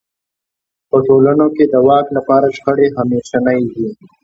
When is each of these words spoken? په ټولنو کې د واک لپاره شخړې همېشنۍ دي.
په 0.89 0.97
ټولنو 1.05 1.47
کې 1.55 1.65
د 1.71 1.73
واک 1.87 2.07
لپاره 2.17 2.47
شخړې 2.57 2.87
همېشنۍ 2.97 3.61
دي. 3.73 3.87